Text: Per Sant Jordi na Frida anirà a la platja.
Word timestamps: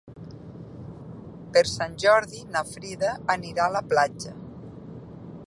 Per 1.57 1.63
Sant 1.73 1.93
Jordi 2.05 2.41
na 2.57 2.65
Frida 2.71 3.13
anirà 3.35 3.69
a 3.69 3.77
la 3.79 3.87
platja. 3.95 4.35